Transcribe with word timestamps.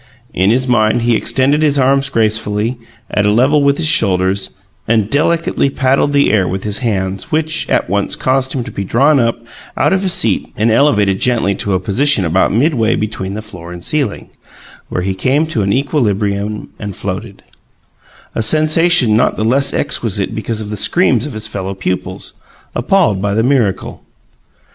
In 0.33 0.49
his 0.49 0.67
mind 0.67 1.03
he 1.03 1.15
extended 1.15 1.61
his 1.61 1.77
arms 1.77 2.09
gracefully, 2.09 2.79
at 3.11 3.27
a 3.27 3.31
level 3.31 3.61
with 3.61 3.77
his 3.77 3.85
shoulders, 3.87 4.49
and 4.87 5.11
delicately 5.11 5.69
paddled 5.69 6.11
the 6.11 6.31
air 6.31 6.47
with 6.47 6.63
his 6.63 6.79
hands, 6.79 7.31
which 7.31 7.69
at 7.69 7.87
once 7.87 8.15
caused 8.15 8.53
him 8.53 8.63
to 8.63 8.71
be 8.71 8.83
drawn 8.83 9.19
up 9.19 9.37
out 9.77 9.93
of 9.93 10.01
his 10.01 10.13
seat 10.13 10.51
and 10.57 10.71
elevated 10.71 11.19
gently 11.21 11.53
to 11.53 11.73
a 11.75 11.79
position 11.79 12.25
about 12.25 12.51
midway 12.51 12.95
between 12.95 13.35
the 13.35 13.43
floor 13.43 13.71
and 13.71 13.83
the 13.83 13.85
ceiling, 13.85 14.31
where 14.89 15.03
he 15.03 15.13
came 15.13 15.45
to 15.45 15.61
an 15.61 15.71
equilibrium 15.71 16.71
and 16.79 16.95
floated; 16.95 17.43
a 18.33 18.41
sensation 18.41 19.15
not 19.15 19.35
the 19.35 19.43
less 19.43 19.71
exquisite 19.71 20.33
because 20.33 20.61
of 20.61 20.71
the 20.71 20.77
screams 20.77 21.27
of 21.27 21.33
his 21.33 21.47
fellow 21.47 21.75
pupils, 21.75 22.33
appalled 22.73 23.21
by 23.21 23.35
the 23.35 23.43
miracle. 23.43 24.03